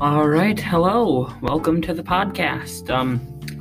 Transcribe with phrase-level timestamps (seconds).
[0.00, 1.30] All right, hello.
[1.42, 2.88] Welcome to the podcast.
[2.88, 3.18] Um,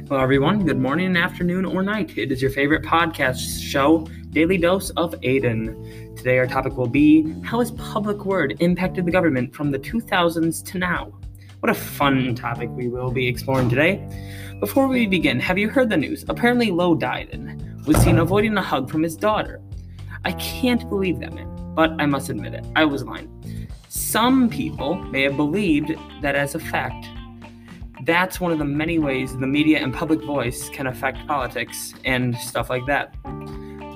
[0.08, 0.66] hello everyone.
[0.66, 2.18] Good morning, afternoon, or night.
[2.18, 6.16] It is your favorite podcast show, Daily Dose of Aiden.
[6.16, 10.64] Today our topic will be how has public word impacted the government from the 2000s
[10.68, 11.12] to now?
[11.60, 13.98] What a fun topic we will be exploring today.
[14.62, 16.24] Before we begin, have you heard the news?
[16.30, 19.62] Apparently, Low Diden was seen avoiding a hug from his daughter.
[20.24, 23.39] I can't believe that man, but I must admit it, I was lying.
[23.92, 27.08] Some people may have believed that as a fact.
[28.04, 32.38] That's one of the many ways the media and public voice can affect politics and
[32.38, 33.16] stuff like that.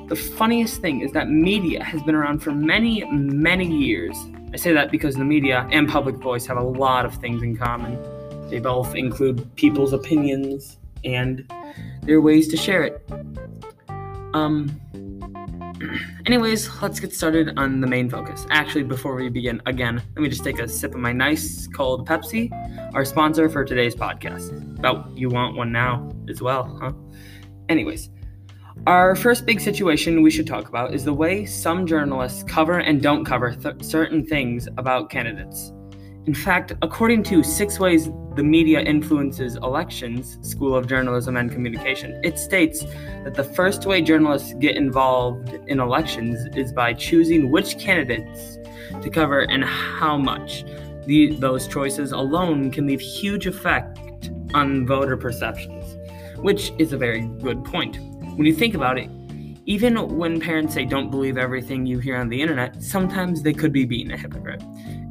[0.07, 4.17] The funniest thing is that media has been around for many, many years.
[4.51, 7.55] I say that because the media and public voice have a lot of things in
[7.55, 7.99] common.
[8.49, 11.47] They both include people's opinions and
[12.01, 13.07] their ways to share it.
[14.33, 14.81] Um,
[16.25, 18.45] anyways, let's get started on the main focus.
[18.49, 22.07] Actually, before we begin, again, let me just take a sip of my nice cold
[22.07, 22.49] Pepsi,
[22.93, 24.77] our sponsor for today's podcast.
[24.79, 26.91] About oh, you want one now as well, huh?
[27.69, 28.09] Anyways,
[28.87, 33.01] our first big situation we should talk about is the way some journalists cover and
[33.01, 35.71] don't cover th- certain things about candidates.
[36.25, 42.17] In fact, according to Six Ways the Media Influences Elections School of Journalism and Communication,
[42.23, 42.85] it states
[43.25, 48.57] that the first way journalists get involved in elections is by choosing which candidates
[49.01, 50.63] to cover and how much.
[51.05, 55.97] The, those choices alone can leave huge effect on voter perceptions,
[56.37, 57.99] which is a very good point.
[58.37, 59.09] When you think about it,
[59.65, 63.71] even when parents say don't believe everything you hear on the internet, sometimes they could
[63.71, 64.61] be being a hypocrite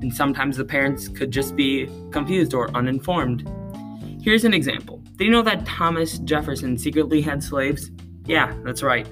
[0.02, 3.48] and sometimes the parents could just be confused or uninformed.
[4.20, 4.98] Here's an example.
[5.16, 7.90] Did you know that Thomas Jefferson secretly had slaves?
[8.26, 9.08] Yeah, that's right.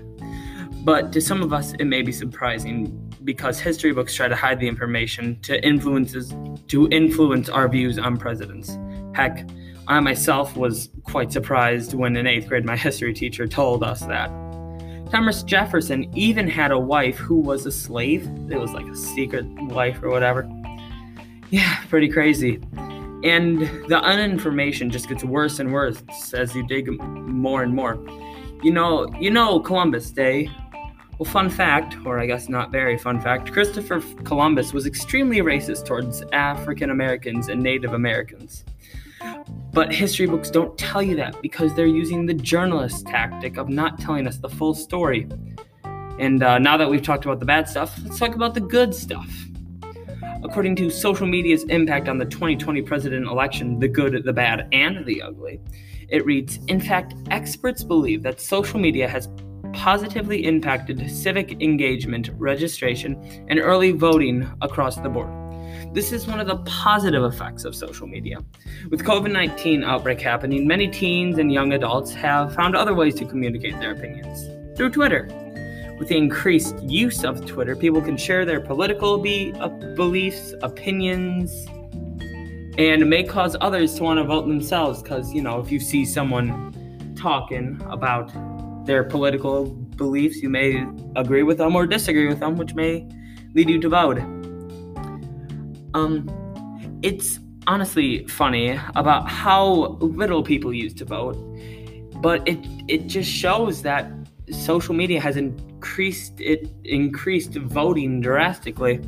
[0.84, 4.60] But to some of us, it may be surprising because history books try to hide
[4.60, 6.34] the information to influences
[6.68, 8.78] to influence our views on presidents.
[9.14, 9.48] Heck,
[9.88, 14.30] I myself was quite surprised when in eighth grade my history teacher told us that.
[15.10, 18.28] Thomas Jefferson even had a wife who was a slave.
[18.48, 20.48] It was like a secret wife or whatever.
[21.50, 22.60] Yeah, pretty crazy.
[23.24, 26.00] And the uninformation just gets worse and worse
[26.32, 27.98] as you dig more and more.
[28.62, 30.48] You know, you know Columbus Day.
[31.18, 35.86] Well, fun fact, or I guess not very fun fact, Christopher Columbus was extremely racist
[35.86, 38.64] towards African Americans and Native Americans.
[39.72, 44.00] But history books don't tell you that because they're using the journalist tactic of not
[44.00, 45.28] telling us the full story.
[46.18, 48.94] And uh, now that we've talked about the bad stuff, let's talk about the good
[48.94, 49.30] stuff.
[50.42, 55.06] According to social media's impact on the 2020 president election, the good, the bad, and
[55.06, 55.60] the ugly,
[56.08, 59.28] it reads In fact, experts believe that social media has
[59.72, 63.14] positively impacted civic engagement, registration,
[63.48, 65.39] and early voting across the board.
[65.92, 68.38] This is one of the positive effects of social media.
[68.90, 73.24] With COVID 19 outbreak happening, many teens and young adults have found other ways to
[73.24, 75.28] communicate their opinions through Twitter.
[75.98, 81.66] With the increased use of Twitter, people can share their political be- uh, beliefs, opinions,
[82.78, 85.78] and it may cause others to want to vote themselves because, you know, if you
[85.78, 88.32] see someone talking about
[88.86, 90.86] their political beliefs, you may
[91.16, 93.06] agree with them or disagree with them, which may
[93.54, 94.18] lead you to vote.
[95.94, 96.28] Um,
[97.02, 101.36] it's honestly funny about how little people used to vote,
[102.20, 102.58] but it
[102.88, 104.10] it just shows that
[104.50, 109.00] social media has increased it increased voting drastically.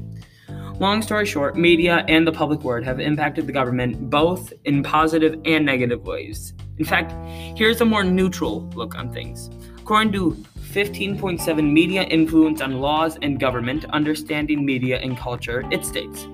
[0.78, 5.40] Long story short, media and the public word have impacted the government both in positive
[5.44, 6.54] and negative ways.
[6.78, 7.12] In fact,
[7.56, 9.50] here's a more neutral look on things.
[9.78, 10.32] According to
[10.72, 16.26] 15.7 Media Influence on Laws and Government Understanding Media and Culture, it states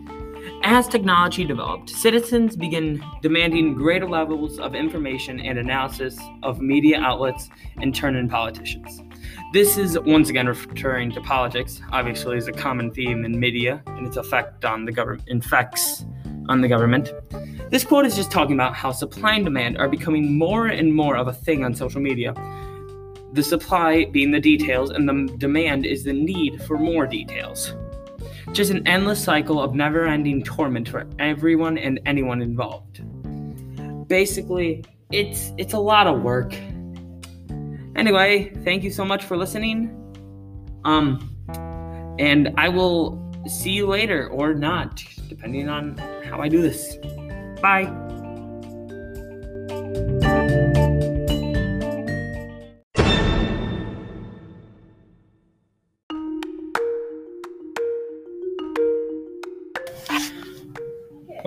[0.70, 7.48] As technology developed, citizens begin demanding greater levels of information and analysis of media outlets
[7.78, 9.02] and turn in politicians.
[9.54, 14.06] This is once again referring to politics, obviously, is a common theme in media and
[14.06, 16.04] its effect on the government, effects
[16.50, 17.14] on the government.
[17.70, 21.16] This quote is just talking about how supply and demand are becoming more and more
[21.16, 22.34] of a thing on social media.
[23.32, 27.72] The supply being the details, and the demand is the need for more details.
[28.52, 33.02] Just an endless cycle of never ending torment for everyone and anyone involved.
[34.08, 36.54] Basically, it's it's a lot of work
[37.98, 39.90] Anyway, thank you so much for listening.
[40.84, 41.34] Um,
[42.20, 46.96] and I will see you later or not, depending on how I do this.
[47.60, 47.92] Bye.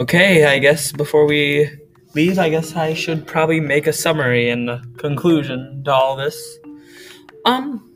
[0.01, 1.69] Okay, I guess before we
[2.15, 6.36] leave, I guess I should probably make a summary and a conclusion to all this.
[7.45, 7.88] Um,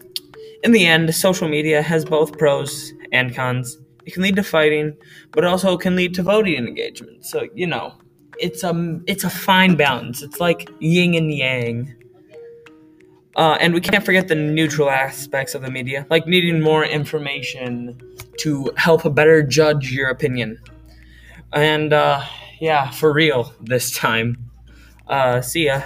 [0.64, 3.80] in the end, social media has both pros and cons.
[4.06, 4.96] It can lead to fighting,
[5.32, 7.26] but also can lead to voting engagement.
[7.26, 7.96] So you know,
[8.38, 10.22] it's a it's a fine balance.
[10.22, 11.96] It's like yin and yang.
[13.36, 18.00] Uh, and we can't forget the neutral aspects of the media, like needing more information
[18.38, 20.60] to help better judge your opinion.
[21.56, 22.22] And uh,
[22.60, 24.52] yeah, for real this time.
[25.08, 25.82] Uh, see ya.